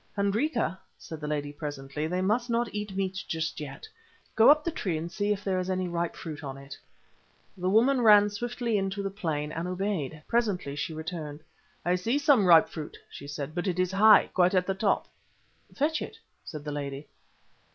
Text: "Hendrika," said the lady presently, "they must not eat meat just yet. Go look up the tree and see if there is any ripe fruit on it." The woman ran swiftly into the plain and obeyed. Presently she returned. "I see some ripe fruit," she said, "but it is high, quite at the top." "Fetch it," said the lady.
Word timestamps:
"Hendrika," 0.17 0.79
said 0.97 1.19
the 1.21 1.27
lady 1.27 1.53
presently, 1.53 2.07
"they 2.07 2.23
must 2.23 2.49
not 2.49 2.73
eat 2.73 2.95
meat 2.95 3.23
just 3.27 3.59
yet. 3.59 3.87
Go 4.35 4.47
look 4.47 4.57
up 4.57 4.63
the 4.63 4.71
tree 4.71 4.97
and 4.97 5.11
see 5.11 5.31
if 5.31 5.43
there 5.43 5.59
is 5.59 5.69
any 5.69 5.87
ripe 5.87 6.15
fruit 6.15 6.43
on 6.43 6.57
it." 6.57 6.75
The 7.55 7.69
woman 7.69 8.01
ran 8.01 8.31
swiftly 8.31 8.79
into 8.79 9.03
the 9.03 9.11
plain 9.11 9.51
and 9.51 9.67
obeyed. 9.67 10.23
Presently 10.27 10.75
she 10.75 10.95
returned. 10.95 11.41
"I 11.85 11.93
see 11.93 12.17
some 12.17 12.45
ripe 12.47 12.67
fruit," 12.67 12.97
she 13.11 13.27
said, 13.27 13.53
"but 13.53 13.67
it 13.67 13.77
is 13.77 13.91
high, 13.91 14.31
quite 14.33 14.55
at 14.55 14.65
the 14.65 14.73
top." 14.73 15.07
"Fetch 15.75 16.01
it," 16.01 16.17
said 16.43 16.63
the 16.65 16.71
lady. 16.71 17.07